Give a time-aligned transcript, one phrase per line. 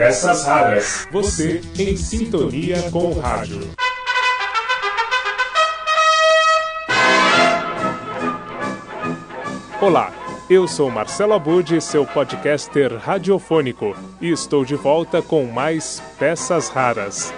[0.00, 1.06] Peças raras.
[1.12, 3.68] Você em sintonia com o rádio.
[9.78, 10.10] Olá,
[10.48, 17.34] eu sou Marcelo Abud, seu podcaster radiofônico, e estou de volta com mais Peças Raras.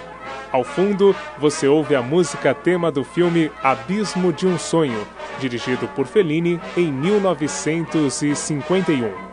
[0.49, 5.05] Ao fundo, você ouve a música tema do filme Abismo de um Sonho,
[5.37, 9.32] dirigido por Fellini em 1951.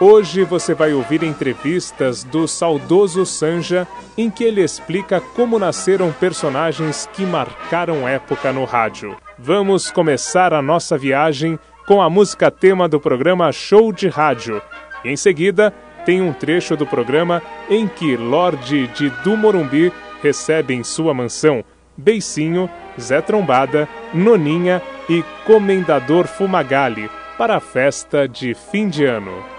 [0.00, 3.84] Hoje você vai ouvir entrevistas do saudoso Sanja,
[4.16, 9.16] em que ele explica como nasceram personagens que marcaram época no rádio.
[9.36, 14.62] Vamos começar a nossa viagem com a música tema do programa Show de Rádio.
[15.04, 15.74] Em seguida,
[16.06, 19.92] tem um trecho do programa em que Lorde de do Morumbi
[20.22, 21.64] recebe em sua mansão
[21.96, 22.70] Beicinho,
[23.00, 29.57] Zé Trombada, Noninha e Comendador Fumagalli para a festa de fim de ano.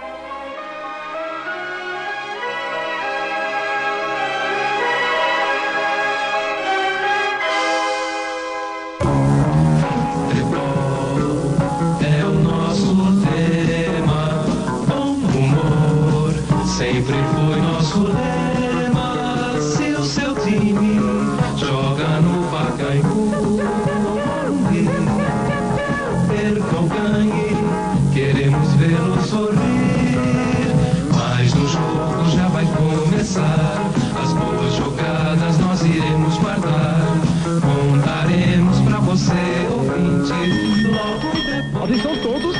[42.09, 42.57] Atenção todos.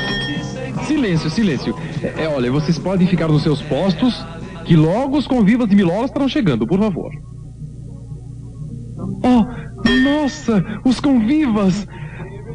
[0.86, 1.74] Silêncio, silêncio.
[2.16, 4.24] É, olha, vocês podem ficar nos seus postos,
[4.64, 7.10] que logo os convivas de Milora estarão chegando, por favor.
[9.22, 11.86] Oh, nossa, os convivas!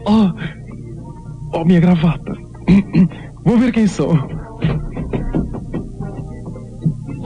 [0.07, 2.33] Oh, oh minha gravata.
[3.43, 4.11] Vou ver quem são.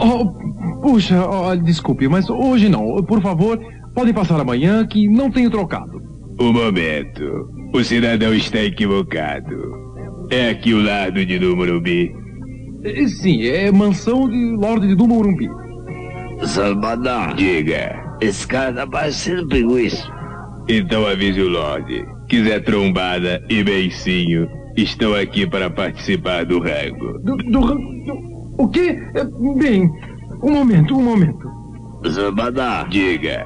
[0.02, 3.04] Oh, puxa, oh, desculpe, mas hoje não.
[3.04, 3.60] Por favor,
[3.94, 6.02] podem passar amanhã que não tenho trocado.
[6.40, 7.59] Um momento.
[7.74, 9.56] O cidadão está equivocado.
[10.32, 12.12] É aqui o lado de Dumurumbi.
[12.84, 15.50] Eh, Sim, é mansão de Lorde de Dumurumbi.
[16.46, 18.02] Salvador, Diga.
[18.22, 20.10] esse cara tá parecendo pinguiço.
[20.68, 22.06] Então avise o Lorde.
[22.30, 24.48] Quiser trombada e beicinho,
[24.78, 27.20] estão aqui para participar do rango.
[27.24, 28.98] Do, do, do- o quê?
[29.16, 29.24] É,
[29.58, 29.90] Bem,
[30.44, 31.50] um momento, um momento.
[32.12, 33.46] Salvador, Diga.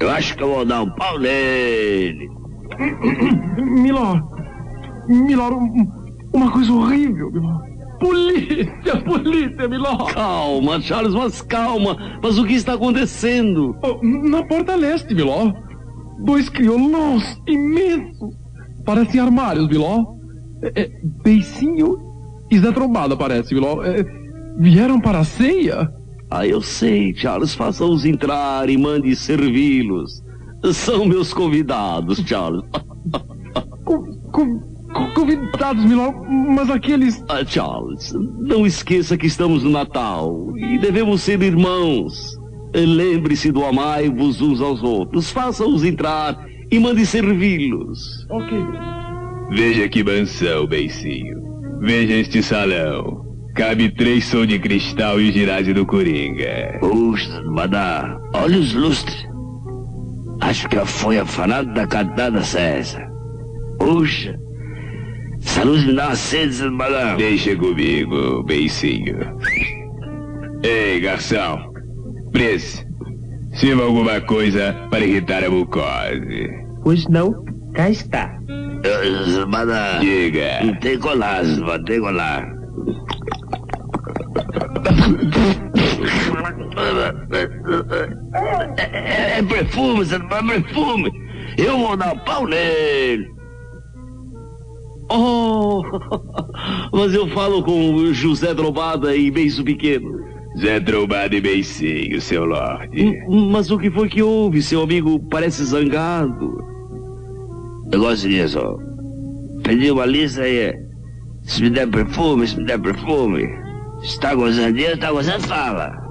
[0.00, 2.28] eu acho que eu vou dar um pau nele.
[3.82, 4.22] Milor,
[5.08, 5.86] Milor, um-
[6.32, 7.62] uma coisa horrível, Milor.
[7.98, 10.12] Polícia, polícia, Milor.
[10.12, 11.96] Calma, Charles, mas calma.
[12.22, 13.74] Mas o que está acontecendo?
[13.82, 15.54] Oh, na porta leste, Milor.
[16.24, 18.34] Dois crioulos imensos.
[18.84, 20.04] Parecem armários, Milor.
[20.62, 20.90] É, é,
[21.24, 21.96] beicinho
[22.50, 23.86] e Zé Trombada, parece, Milor.
[23.86, 24.04] É,
[24.58, 25.90] vieram para a ceia?
[26.30, 27.54] Ah, eu sei, Charles.
[27.54, 30.22] Faça-os entrar e mande servi-los.
[30.72, 32.62] São meus convidados, Charles.
[33.84, 34.60] Com, com-
[34.92, 37.22] com- convidados, Milor, mas aqueles...
[37.28, 42.36] Ah, Charles, não esqueça que estamos no Natal e devemos ser irmãos.
[42.74, 45.30] Lembre-se do amai-vos uns aos outros.
[45.30, 46.36] Faça-os entrar
[46.70, 48.26] e mande servi-los.
[48.30, 48.58] Ok.
[49.50, 51.36] Veja que mansão, beicinho.
[51.80, 53.24] Veja este salão.
[53.54, 56.76] Cabe três som de cristal e o ginásio do Coringa.
[56.80, 59.26] Puxa, madá, olha os lustres.
[60.46, 63.10] Acho que foi afanado da cantada César.
[63.80, 64.38] Puxa,
[65.42, 67.16] essa luz me dá uma sede, madá.
[67.16, 69.18] Deixa comigo, beicinho.
[70.62, 71.58] Ei, garçom.
[72.30, 72.86] Preço.
[73.54, 76.48] Sirva alguma coisa para irritar a mucose.
[76.84, 78.38] Pois não, cá está.
[78.46, 80.78] Não Diga.
[80.80, 82.54] tem colar, não tem colar.
[88.76, 91.10] É, é perfume, é perfume.
[91.58, 93.26] Eu vou dar um pau nele.
[95.08, 95.82] Oh,
[96.92, 100.26] mas eu falo com José Drobada e Beijo Pequeno.
[100.58, 102.98] Zé Trombado e Beicinho, seu Lorde.
[102.98, 104.62] M- Mas o que foi que houve?
[104.62, 106.58] Seu amigo parece zangado.
[107.92, 108.78] Negócio disso, ó.
[109.62, 110.74] Pedi uma lista aí.
[111.42, 113.46] Se me der perfume, se me der perfume.
[114.02, 116.05] Se tá gozando dinheiro, tá gozando, fala.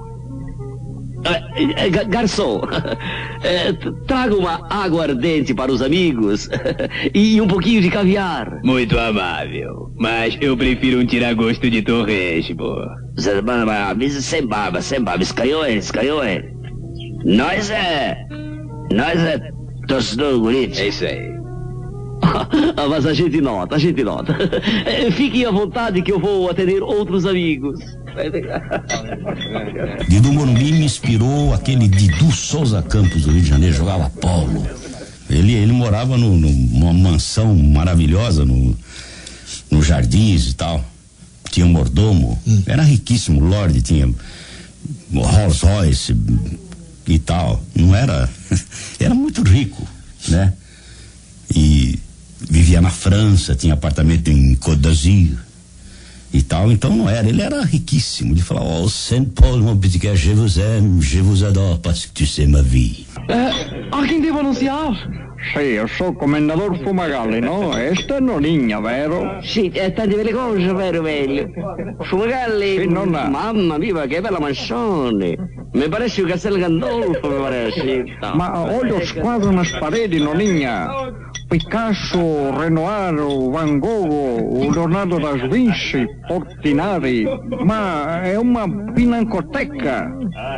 [1.26, 2.60] É, é, ga- garçom,
[3.72, 6.48] t- traga uma água ardente para os amigos
[7.14, 8.60] e um pouquinho de caviar.
[8.64, 9.90] Muito amável.
[9.98, 12.76] Mas eu prefiro um tiragosto de torresmo.
[14.22, 15.22] Sem barba, sem barba.
[15.22, 15.80] Escanhou ele.
[17.24, 18.16] Nós é.
[18.92, 19.40] Nós é
[19.88, 20.50] torcedor do
[20.80, 21.35] É isso aí.
[22.22, 24.32] Ah, mas a gente nota, a gente nota.
[24.86, 27.78] Eh, Fiquem à vontade que eu vou atender outros amigos.
[30.08, 34.66] Didu Morumbi me inspirou aquele Didu Souza Campos do Rio de Janeiro, jogava polo.
[35.28, 38.76] Ele, ele morava no- no- numa mansão maravilhosa no,
[39.70, 40.84] no Jardins e tal.
[41.50, 44.08] Tinha um mordomo, era riquíssimo, Lorde, tinha
[45.12, 46.16] Rolls Royce
[47.06, 47.62] e tal.
[47.74, 48.28] Não era.
[48.98, 49.86] Era muito rico,
[50.28, 50.52] né?
[51.54, 51.98] E
[52.40, 55.38] vivia na França, tinha apartamento em Côte d'Azur
[56.32, 58.32] e tal, então não era, ele era riquíssimo.
[58.32, 62.06] Ele falava, oh, Saint Paul, mon petit cœur, je vous aime, je vous adore, parce
[62.06, 63.06] que tu sais ma vie.
[63.28, 64.92] É, a quem devo anunciar?
[65.52, 67.76] Sì, io sono commendatore Fumagalli, no?
[67.76, 69.38] Esta è Noninha, vero?
[69.42, 71.48] Sì, è tante belle cose, vero meglio.
[72.00, 72.78] Fumagalli.
[72.78, 73.28] Sì, nonna.
[73.28, 75.36] Mamma mia, che bella mansione.
[75.72, 78.04] Mi parece un castello Gandolfo, mi parece.
[78.34, 80.88] Ma olio squadro nas pareti, Noninha.
[81.48, 83.14] Picasso, Renoir,
[83.52, 87.24] Van Gogh, Leonardo da Vinci, Portinari.
[87.64, 90.10] Ma è una pinacoteca.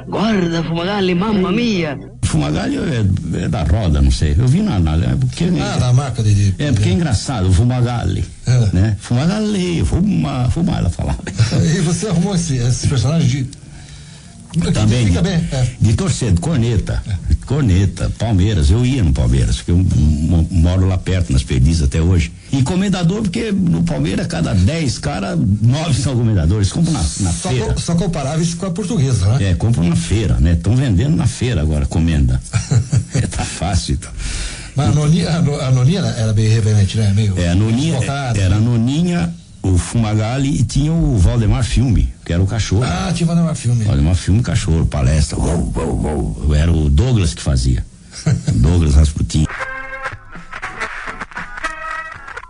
[0.06, 1.96] Guarda, Fumagalli, mamma mia.
[2.22, 4.34] Fumagalli é, é da roda, não sei.
[4.38, 4.78] Eu vi na.
[4.78, 6.54] na é porque, Ah, da marca de.
[6.58, 8.24] é porque é engraçado, o Fumagalli.
[8.46, 8.68] É.
[8.72, 8.96] Né?
[9.00, 11.18] Fumagalli, fuma, fuma, ela falava.
[11.76, 13.68] E você arrumou esse, esse personagem de.
[14.72, 15.66] Também Fica de, bem, é.
[15.80, 17.02] de torcer, de corneta.
[17.48, 18.70] Corneta, Palmeiras.
[18.70, 22.30] Eu ia no Palmeiras, porque eu mo- moro lá perto, nas perdizes até hoje.
[22.52, 26.70] E comendador, porque no Palmeiras, cada 10 caras, 9 são comendadores.
[26.70, 27.72] Compram na, na Só, feira.
[27.72, 29.50] co- só comparáveis com a portuguesa, né?
[29.50, 30.52] É, compram na feira, né?
[30.52, 32.38] Estão vendendo na feira agora, comenda.
[33.14, 33.94] é, tá fácil.
[33.94, 34.10] Então.
[34.76, 37.12] Mas a Noninha, a No- a Noninha era, bem irreverente, né?
[37.16, 37.98] Meio É, a Noninha,
[38.36, 42.84] era a Noninha, o Fumagalli e tinha o Valdemar Filme, que era o cachorro.
[42.84, 43.84] Ah, tinha Valdemar Filme.
[43.84, 45.38] Valdemar Filme, cachorro, palestra.
[45.38, 46.54] Uou, uou, uou.
[46.54, 47.84] Era o Douglas que fazia.
[48.54, 49.46] Douglas Rasputin.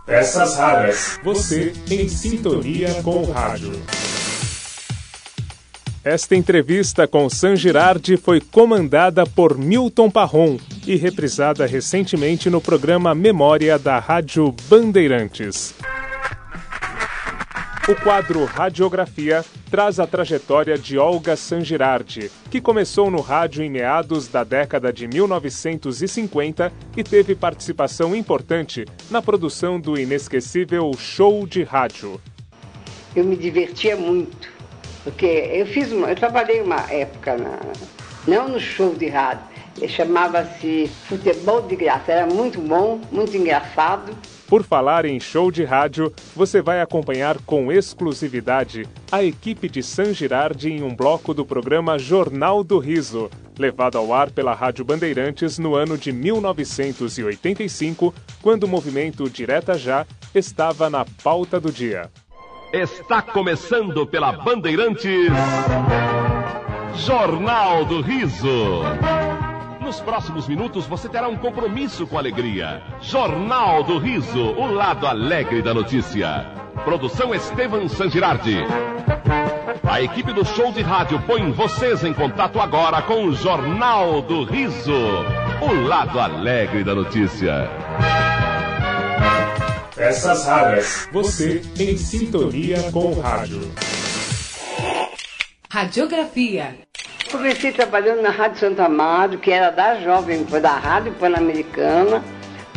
[0.05, 1.19] Peças raras.
[1.23, 3.71] Você em sintonia com o rádio.
[6.03, 10.57] Esta entrevista com San Girardi foi comandada por Milton Parron
[10.87, 15.75] e reprisada recentemente no programa Memória da Rádio Bandeirantes.
[17.89, 24.27] O quadro Radiografia traz a trajetória de Olga Sangirardi, que começou no rádio em meados
[24.27, 32.21] da década de 1950 e teve participação importante na produção do inesquecível Show de Rádio.
[33.15, 34.47] eu me divertia muito,
[35.03, 37.59] porque eu fiz uma, eu trabalhei uma época na,
[38.27, 39.45] não no show de rádio,
[39.87, 44.15] chamava-se Futebol de Graça, era muito bom, muito engraçado.
[44.49, 50.11] Por falar em show de rádio, você vai acompanhar com exclusividade a equipe de San
[50.11, 53.29] Girardi em um bloco do programa Jornal do Riso,
[53.59, 58.11] levado ao ar pela Rádio Bandeirantes no ano de 1985,
[58.41, 60.03] quando o movimento Direta Já
[60.33, 62.09] estava na pauta do dia.
[62.73, 65.29] Está começando pela Bandeirantes.
[66.95, 68.81] Jornal do Riso.
[69.89, 72.83] Nos próximos minutos você terá um compromisso com a alegria.
[73.01, 76.45] Jornal do Riso, o lado alegre da notícia.
[76.85, 78.57] Produção Estevam Sangirardi.
[79.83, 84.43] A equipe do show de rádio põe vocês em contato agora com o Jornal do
[84.43, 84.93] Riso,
[85.59, 87.67] o lado alegre da notícia.
[89.95, 91.09] Peças raras.
[91.11, 93.59] Você em sintonia com o rádio.
[95.67, 96.88] Radiografia.
[97.31, 102.23] Comecei trabalhando na Rádio Santo Amaro, que era da Jovem, da Rádio Pan-Americana.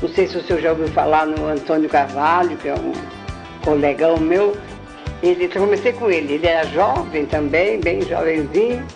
[0.00, 2.92] Não sei se o senhor já ouviu falar no Antônio Carvalho, que é um
[3.64, 4.54] colegão meu.
[5.22, 8.86] Ele, eu comecei com ele, ele era jovem também, bem jovenzinho,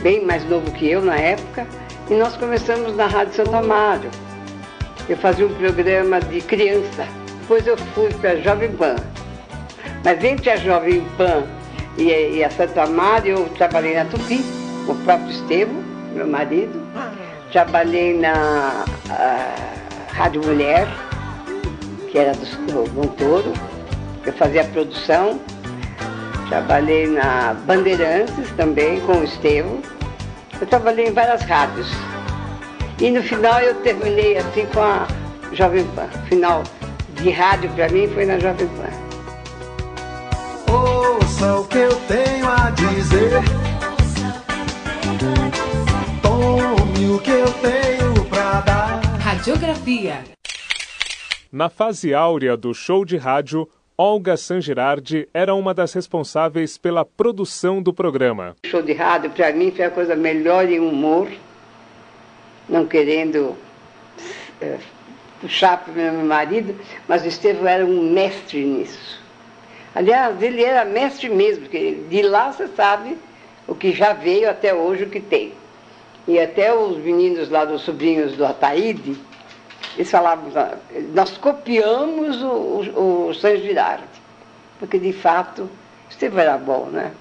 [0.00, 1.64] bem mais novo que eu na época.
[2.10, 4.10] E nós começamos na Rádio Santo Amaro.
[5.08, 7.06] Eu fazia um programa de criança.
[7.42, 8.96] Depois eu fui para a Jovem Pan.
[10.04, 11.44] Mas entre a Jovem Pan
[11.96, 15.82] e, e a Santo Amaro, eu trabalhei na Tupi, o próprio Estevam,
[16.14, 16.80] meu marido.
[17.52, 19.54] Trabalhei na ah,
[20.12, 20.86] Rádio Mulher,
[22.10, 23.52] que era do, Montoro.
[24.24, 25.40] Eu fazia produção.
[26.48, 29.80] Trabalhei na Bandeirantes também, com o Estevam.
[30.60, 31.88] Eu trabalhei em várias rádios.
[33.00, 35.06] E no final eu terminei assim com a
[35.52, 36.08] Jovem Pan.
[36.28, 36.62] Final
[37.14, 39.06] de rádio para mim foi na Jovem Pan.
[40.72, 43.65] Ouça o que eu tenho a dizer.
[46.96, 49.02] Tome o que eu tenho pra dar.
[49.20, 50.24] Radiografia.
[51.52, 57.82] Na fase áurea do show de rádio, Olga Sangirardi era uma das responsáveis pela produção
[57.82, 58.56] do programa.
[58.64, 61.30] Show de rádio para mim foi a coisa melhor em humor,
[62.66, 63.54] não querendo
[64.62, 64.78] eh,
[65.38, 66.74] puxar para o meu marido,
[67.06, 69.20] mas o Estevão era um mestre nisso.
[69.94, 73.18] Aliás, ele era mestre mesmo, porque de lá você sabe
[73.68, 75.52] o que já veio até hoje, o que tem.
[76.26, 79.16] E até os meninos lá dos sobrinhos do Ataíde,
[79.94, 80.50] eles falavam,
[81.14, 84.04] nós copiamos o, o, o Girardi,
[84.78, 85.70] porque de fato
[86.10, 87.12] Estevão era bom, né?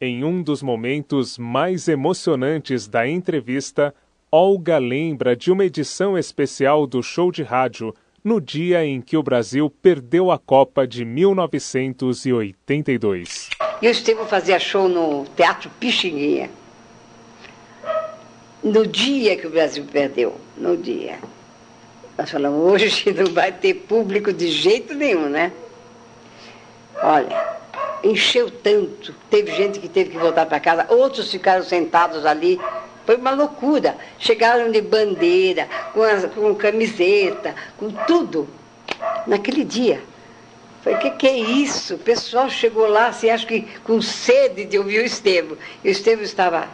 [0.00, 3.92] Em um dos momentos mais emocionantes da entrevista,
[4.30, 9.22] Olga lembra de uma edição especial do show de rádio no dia em que o
[9.22, 13.48] Brasil perdeu a Copa de 1982.
[13.80, 16.50] E o Estevão fazia show no Teatro Pixinguinha.
[18.62, 21.18] No dia que o Brasil perdeu, no dia.
[22.16, 25.52] Nós falamos, hoje não vai ter público de jeito nenhum, né?
[27.00, 27.58] Olha,
[28.02, 29.14] encheu tanto.
[29.30, 32.60] Teve gente que teve que voltar para casa, outros ficaram sentados ali.
[33.06, 33.96] Foi uma loucura.
[34.18, 38.48] Chegaram de bandeira, com, as, com camiseta, com tudo.
[39.26, 40.02] Naquele dia.
[40.92, 41.94] O que, que é isso?
[41.94, 45.56] O pessoal chegou lá, assim, acho que com sede de ouvir o Estevam.
[45.84, 46.68] E o Estevam estava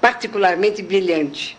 [0.00, 1.56] particularmente brilhante.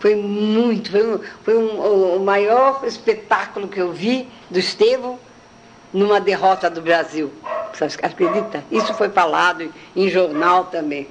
[0.00, 5.18] Foi muito, foi, um, foi um, o, o maior espetáculo que eu vi do Estevam
[5.92, 7.32] numa derrota do Brasil.
[7.72, 8.64] Você acredita?
[8.70, 11.08] Isso foi falado em jornal também.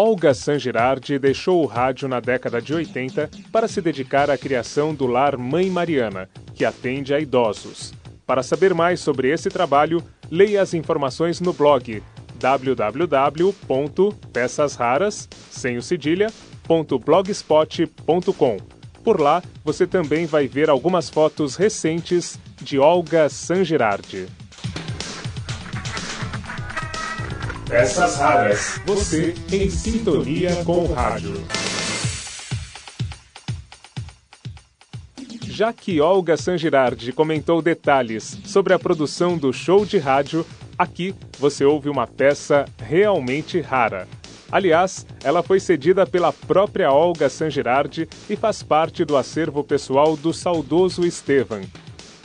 [0.00, 5.08] Olga Sangirardi deixou o rádio na década de 80 para se dedicar à criação do
[5.08, 7.92] Lar Mãe Mariana, que atende a idosos.
[8.24, 10.00] Para saber mais sobre esse trabalho,
[10.30, 12.00] leia as informações no blog
[12.38, 18.56] www.peçasraras, sem o cedilha.blogspot.com.
[19.02, 24.28] Por lá, você também vai ver algumas fotos recentes de Olga Sangirardi.
[27.68, 28.80] Peças raras.
[28.86, 31.34] Você em sintonia com o rádio.
[35.42, 40.46] Já que Olga Sangirardi comentou detalhes sobre a produção do show de rádio,
[40.78, 44.08] aqui você ouve uma peça realmente rara.
[44.50, 50.32] Aliás, ela foi cedida pela própria Olga Sangirardi e faz parte do acervo pessoal do
[50.32, 51.60] saudoso Estevan.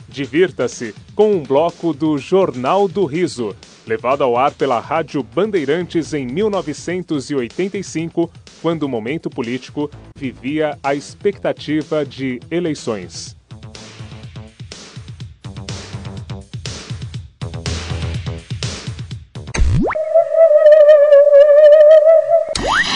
[0.08, 3.54] Divirta-se com um bloco do Jornal do Riso,
[3.86, 8.30] levado ao ar pela Rádio Bandeirantes em 1985,
[8.62, 13.36] quando o momento político vivia a expectativa de eleições.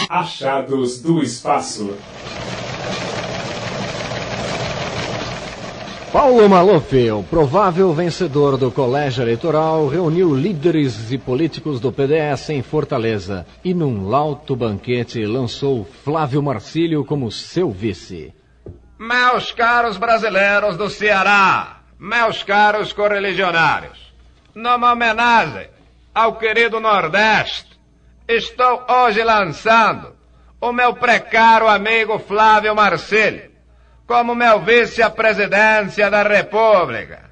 [0.09, 1.95] Achados do Espaço.
[6.11, 12.63] Paulo Maluf, o provável vencedor do colégio eleitoral, reuniu líderes e políticos do PDS em
[12.63, 18.33] Fortaleza e, num lauto banquete, lançou Flávio Marcílio como seu vice.
[18.97, 24.11] Meus caros brasileiros do Ceará, meus caros correligionários,
[24.55, 25.67] numa homenagem
[26.13, 27.79] ao querido Nordeste,
[28.27, 30.15] estou hoje lançando
[30.59, 33.48] o meu precário amigo Flávio Marcílio
[34.09, 37.29] como meu vice à presidência da República.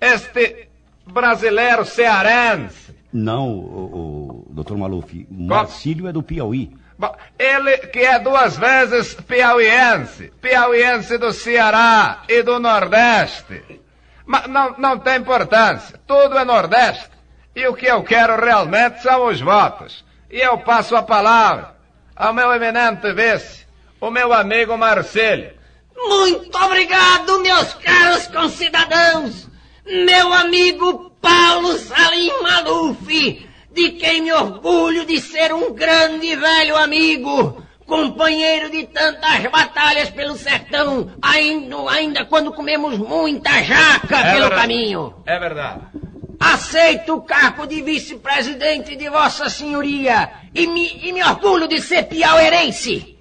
[0.00, 0.68] Este
[1.04, 2.94] brasileiro cearense.
[3.12, 6.70] Não, o, o doutor Maluf, Marcílio é do Piauí.
[6.96, 13.82] Bom, ele que é duas vezes piauiense, piauiense do Ceará e do Nordeste.
[14.24, 17.10] Mas não, não tem importância, tudo é Nordeste.
[17.56, 20.04] E o que eu quero realmente são os votos.
[20.30, 21.74] E eu passo a palavra
[22.14, 23.66] ao meu eminente vice,
[24.00, 25.63] o meu amigo Marcílio
[25.96, 29.48] muito obrigado, meus caros concidadãos!
[29.86, 36.76] Meu amigo Paulo Salim Maluf, de quem me orgulho de ser um grande e velho
[36.76, 44.48] amigo, companheiro de tantas batalhas pelo sertão, ainda, ainda quando comemos muita jaca é pelo
[44.48, 44.60] verdade.
[44.60, 45.14] caminho.
[45.26, 45.80] É verdade.
[46.40, 52.04] Aceito o cargo de vice-presidente de Vossa Senhoria e me, e me orgulho de ser
[52.04, 53.18] piauerense.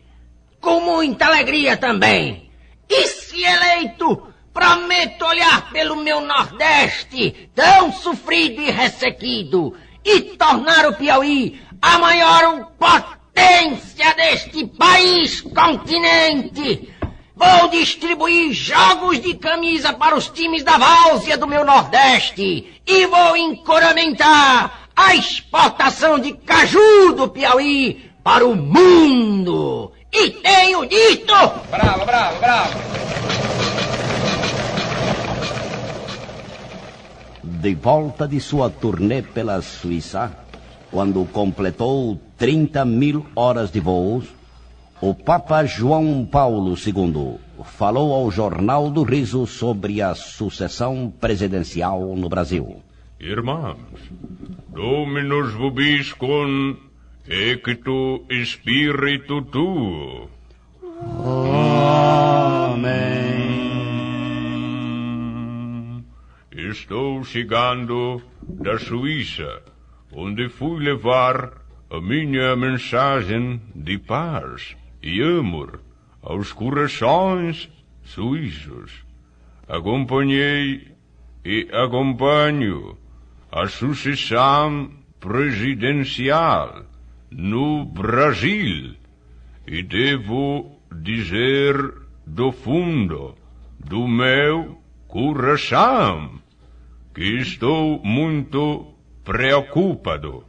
[0.59, 2.49] Com muita alegria também.
[2.89, 10.95] E se eleito, prometo olhar pelo meu Nordeste, tão sofrido e ressequido, e tornar o
[10.95, 16.93] Piauí a maior potência deste país continente.
[17.35, 23.35] Vou distribuir jogos de camisa para os times da várzea do meu Nordeste e vou
[23.35, 29.91] encoramentar a exportação de caju do Piauí para o mundo.
[30.13, 31.33] E tenho dito!
[31.71, 32.79] Bravo, bravo, bravo!
[37.43, 40.31] De volta de sua turnê pela Suíça,
[40.91, 44.25] quando completou 30 mil horas de voos,
[45.01, 52.29] o Papa João Paulo II falou ao Jornal do Riso sobre a sucessão presidencial no
[52.29, 52.83] Brasil.
[53.19, 53.77] Irmãos,
[54.69, 56.75] Dominus vobiscum
[57.27, 60.29] ecto spiritu tuo.
[62.73, 63.23] Amém.
[66.51, 69.61] Estou chegando da Suíça,
[70.11, 71.53] onde fui levar
[71.89, 75.81] a minha mensagem de paz e amor
[76.21, 77.69] aos corações
[78.03, 79.05] suíços.
[79.67, 80.91] Acompanhei
[81.45, 82.97] e acompanho
[83.51, 86.92] a sucessão presidencial
[87.35, 88.95] no Brasil
[89.65, 91.93] e devo dizer
[92.25, 93.35] do fundo
[93.79, 96.39] do meu coração
[97.13, 100.43] que estou muito preocupado.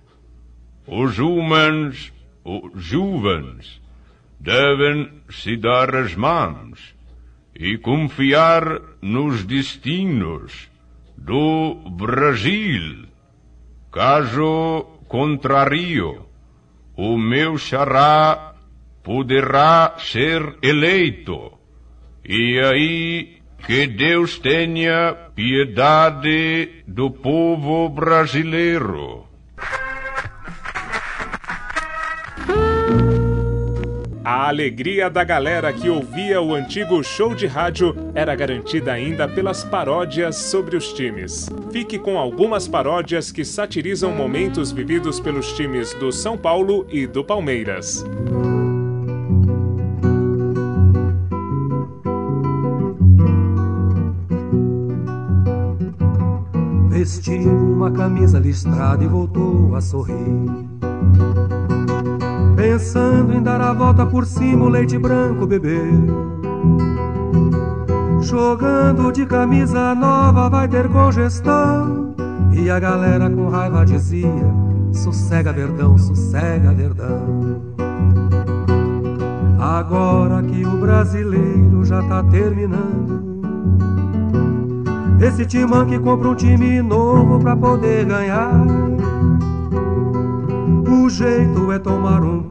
[0.87, 2.13] Os homens,
[2.45, 3.81] os jovens,
[4.41, 6.95] devem se dar as mãos
[7.55, 10.69] e confiar nos destinos
[11.17, 13.07] do Brasil.
[13.93, 16.27] Caso contrário,
[16.97, 18.55] o meu xará
[19.03, 21.53] poderá ser eleito.
[22.25, 23.37] E aí
[23.67, 29.27] que Deus tenha piedade do povo brasileiro.
[34.25, 39.63] A alegria da galera que ouvia o antigo show de rádio era garantida ainda pelas
[39.63, 41.51] paródias sobre os times.
[41.71, 47.23] Fique com algumas paródias que satirizam momentos vividos pelos times do São Paulo e do
[47.23, 48.03] Palmeiras.
[56.89, 60.25] Vestiu uma camisa listrada e voltou a sorrir.
[62.65, 65.85] Pensando em dar a volta por cima, o leite branco bebeu.
[68.23, 72.15] Jogando de camisa nova vai ter congestão.
[72.55, 74.51] E a galera com raiva dizia:
[74.95, 77.61] sossega verdão, sossega verdão.
[79.61, 83.45] Agora que o brasileiro já tá terminando.
[85.21, 88.55] Esse timão que compra um time novo pra poder ganhar.
[91.05, 92.43] O jeito é tomar um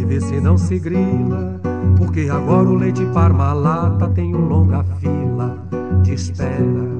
[0.00, 1.60] e ver se não se grila.
[1.96, 5.58] Porque agora o leite parmalata tem uma longa fila
[6.02, 6.96] de espera.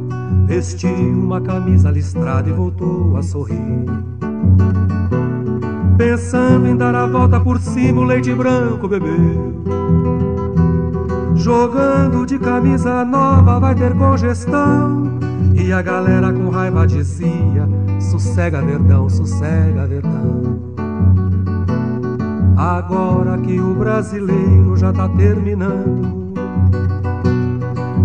[0.46, 3.84] Vestiu uma camisa listrada e voltou a sorrir.
[5.96, 9.62] Pensando em dar a volta por cima, o leite branco bebeu.
[11.34, 15.16] Jogando de camisa nova vai ter congestão.
[15.54, 20.35] E a galera com raiva dizia: sossega verdão, sossega verdão.
[22.56, 26.34] Agora que o brasileiro já tá terminando.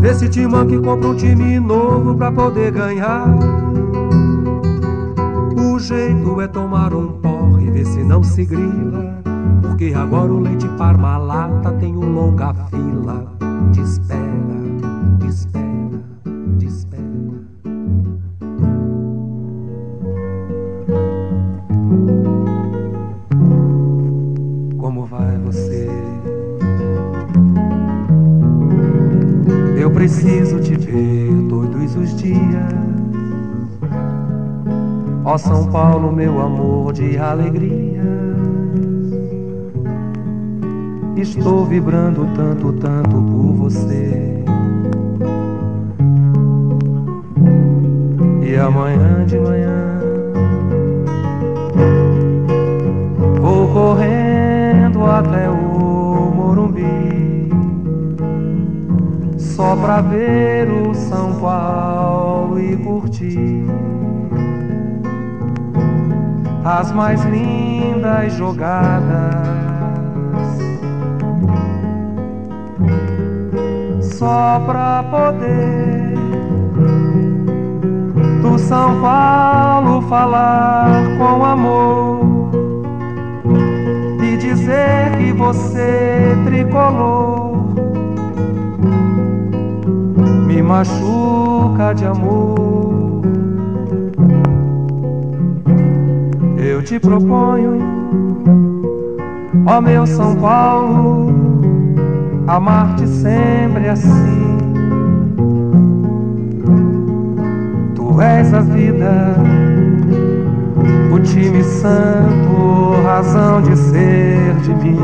[0.03, 3.27] Esse timão que compra um time novo pra poder ganhar.
[5.57, 9.21] O jeito é tomar um porre e ver se não se grila.
[9.61, 13.25] Porque agora o leite parmalata tem uma longa fila
[13.71, 14.19] de espera,
[35.25, 38.03] Ó São Paulo, meu amor de alegria.
[41.15, 44.43] Estou vibrando tanto, tanto por você.
[48.41, 49.99] E amanhã de manhã
[53.41, 54.20] vou correndo
[59.91, 63.65] pra ver o São Paulo e curtir
[66.63, 69.35] as mais lindas jogadas.
[74.01, 76.13] Só pra poder
[78.41, 82.51] do São Paulo falar com amor
[84.23, 87.40] e dizer que você tricolor
[90.51, 93.21] me machuca de amor.
[96.57, 97.77] Eu te proponho,
[99.65, 101.33] ó meu São Paulo,
[102.47, 104.57] amar-te sempre assim.
[107.95, 109.35] Tu és a vida,
[111.13, 114.99] o time santo razão de ser de mim.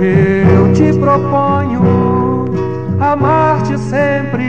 [0.00, 0.33] Eu
[0.74, 1.82] te proponho
[3.00, 4.44] amar-te sempre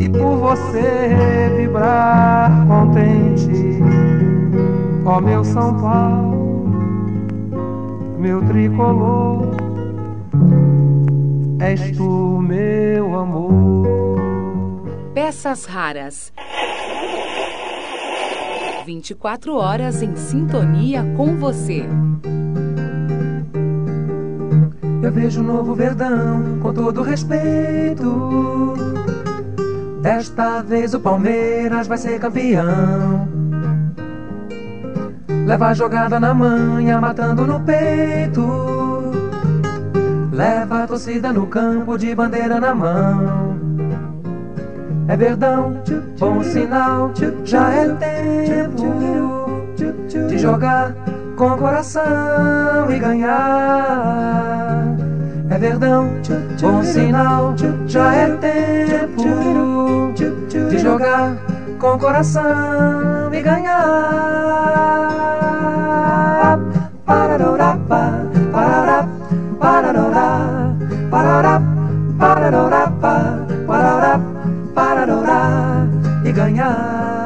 [0.00, 3.78] e por você vibrar contente.
[5.04, 6.68] Ó meu São Paulo,
[8.18, 9.48] meu tricolor,
[11.60, 13.86] és tu meu amor.
[15.14, 16.32] Peças raras.
[18.86, 21.84] 24 horas em sintonia com você.
[25.08, 28.74] Eu vejo um novo verdão, com todo respeito.
[30.02, 33.26] Desta vez o Palmeiras vai ser campeão.
[35.46, 38.44] Leva a jogada na manha, matando no peito.
[40.30, 43.56] Leva a torcida no campo de bandeira na mão.
[45.08, 45.82] É verdão,
[46.18, 47.12] bom sinal,
[47.46, 48.92] já é tempo
[50.28, 50.92] de jogar
[51.34, 54.67] com coração e ganhar.
[55.58, 56.08] Verdão,
[56.60, 57.54] bom sinal,
[57.86, 60.12] já é tempo
[60.70, 61.34] de jogar
[61.80, 63.78] com coração e ganhar.
[67.04, 69.08] Pararorapa, parará,
[69.58, 70.74] pararorá,
[71.10, 71.60] parará,
[72.18, 74.20] pararorapa, parará,
[74.74, 75.86] pararorá
[76.24, 77.17] e ganhar.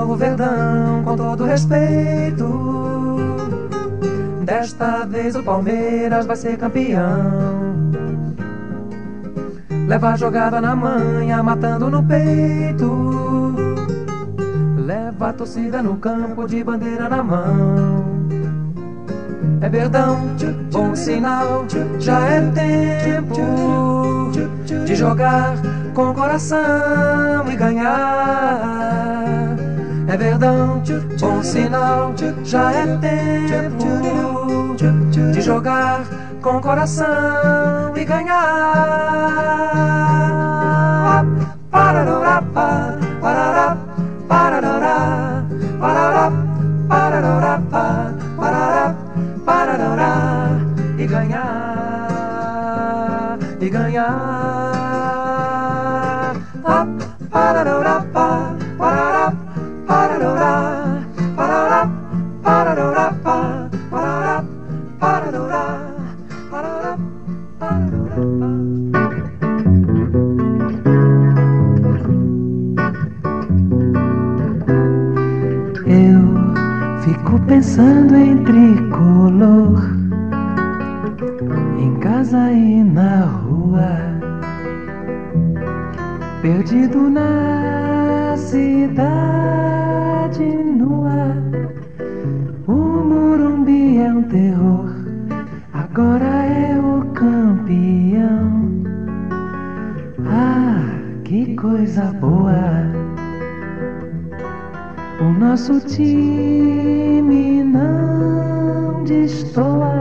[0.00, 2.46] Novo verdão com todo respeito.
[4.44, 7.90] Desta vez o Palmeiras vai ser campeão.
[9.86, 13.54] Leva a jogada na manha, matando no peito.
[14.78, 18.04] Leva a torcida no campo de bandeira na mão.
[19.60, 20.18] É verdão,
[20.72, 21.66] bom sinal,
[21.98, 24.30] já é tempo
[24.86, 25.54] de jogar
[25.94, 29.29] com coração e ganhar.
[30.10, 30.82] É verdão,
[31.20, 34.74] bom sinal, já é tempo
[35.32, 36.04] de jogar
[36.42, 37.06] com coração
[37.94, 38.34] e ganhar.
[41.70, 42.42] Parará,
[96.00, 98.82] agora é o campeão.
[100.26, 100.80] Ah,
[101.24, 102.88] que coisa boa!
[105.20, 109.92] O nosso time não destoa.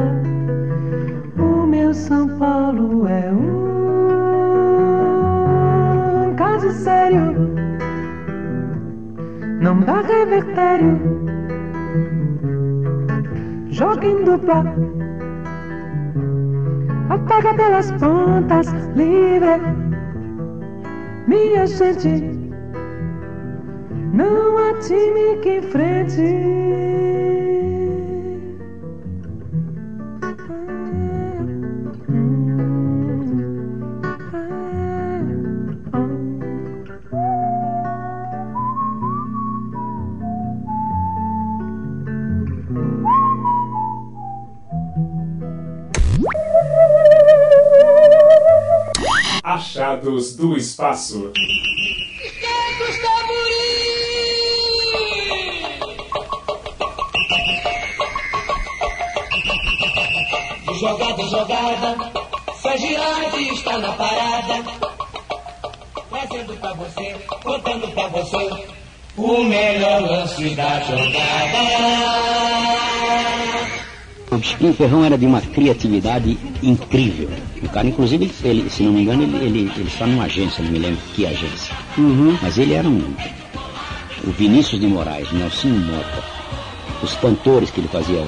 [1.38, 3.30] O meu São Paulo é
[6.24, 7.36] um caso sério.
[9.62, 10.98] Não dá revertério.
[13.70, 14.64] Joga em dupla.
[17.10, 19.60] Ataca pelas pontas, livre.
[21.28, 22.38] Minha gente.
[24.14, 26.99] Não há time que enfrente.
[49.90, 51.32] Achados do espaço.
[60.80, 61.98] Jogada jogada,
[62.62, 64.64] Sagirade está na parada.
[66.10, 68.50] Trazendo pra você, contando pra você,
[69.18, 72.20] o melhor lance da jogada.
[74.32, 77.30] O Chiquinho Ferrão era de uma criatividade incrível.
[77.64, 80.72] O cara, inclusive, ele, se não me engano, ele, ele, ele está numa agência, não
[80.72, 81.76] me lembro que agência.
[82.42, 83.02] Mas ele era um.
[84.28, 86.24] O Vinícius de Moraes, Nelson Mota,
[87.02, 88.22] os cantores que ele fazia.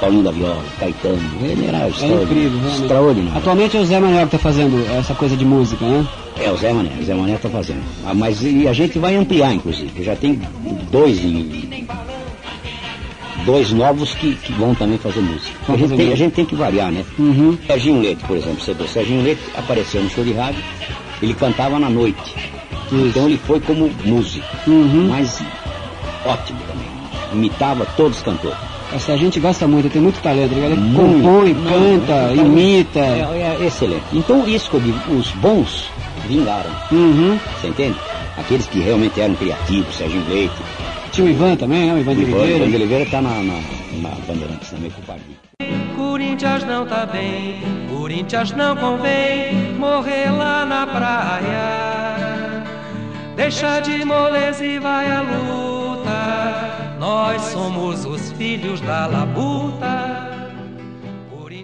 [0.00, 1.20] Paulinho da Viola, Caetano.
[1.40, 2.24] Ele era É extraordinário.
[2.24, 2.82] incrível, realmente.
[2.82, 3.38] extraordinário.
[3.38, 6.04] Atualmente é o Zé Manuel que está fazendo essa coisa de música, né?
[6.40, 7.82] É, o Zé Mané, o Zé Mané tá fazendo.
[8.04, 10.02] Ah, Mas e a gente vai ampliar, inclusive.
[10.02, 10.40] Já tem
[10.90, 11.68] dois em-
[13.44, 15.52] dois novos que, que vão também fazer música.
[15.68, 17.04] A gente, tem, a gente tem que variar, né?
[17.18, 17.56] Uhum.
[17.66, 20.62] Serginho Leite, por exemplo, você vê, Serginho Leite apareceu no show de rádio,
[21.22, 22.34] ele cantava na noite.
[22.90, 25.08] Então ele foi como músico, Uhum.
[25.08, 25.42] mas
[26.24, 26.86] ótimo também.
[27.32, 28.58] Imitava todos os cantores.
[28.92, 30.52] Essa gente gosta muito, tem muito talento.
[30.52, 31.22] Ele Muito.
[31.22, 32.46] compõe, canta, não, não.
[32.46, 32.98] imita.
[32.98, 34.04] É, é excelente.
[34.12, 35.86] Então isso que eu digo, os bons
[36.28, 36.70] vingaram.
[36.90, 37.38] Uhum.
[37.58, 37.96] Você entende?
[38.36, 40.52] Aqueles que realmente eram criativos, Serginho Leite.
[41.12, 41.92] Tinha o Ivan também, né?
[41.92, 42.56] O Ivan de Ivan, Oliveira.
[42.56, 43.60] Ivan de Oliveira tá na, na,
[44.00, 45.36] na Bandeirantes também com o Pardinho.
[45.94, 52.64] Corinthians não tá bem, Corinthians não convém morrer lá na praia.
[53.36, 56.96] Deixa de moleza e vai à luta.
[56.98, 60.30] Nós somos os filhos da labuta.